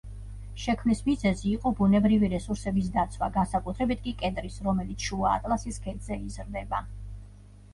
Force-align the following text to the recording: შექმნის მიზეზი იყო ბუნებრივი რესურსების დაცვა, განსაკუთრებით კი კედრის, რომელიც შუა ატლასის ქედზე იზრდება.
შექმნის 0.61 1.01
მიზეზი 1.09 1.43
იყო 1.51 1.71
ბუნებრივი 1.81 2.29
რესურსების 2.31 2.87
დაცვა, 2.95 3.29
განსაკუთრებით 3.37 4.01
კი 4.07 4.15
კედრის, 4.23 4.57
რომელიც 4.69 5.07
შუა 5.11 5.35
ატლასის 5.35 5.79
ქედზე 5.85 6.19
იზრდება. 6.31 6.83